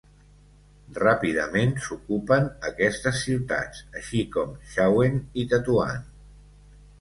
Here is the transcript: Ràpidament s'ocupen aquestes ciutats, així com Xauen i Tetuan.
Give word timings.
Ràpidament 0.99 1.75
s'ocupen 1.87 2.47
aquestes 2.69 3.19
ciutats, 3.27 3.83
així 4.01 4.23
com 4.37 4.57
Xauen 4.73 5.21
i 5.43 5.47
Tetuan. 5.53 6.03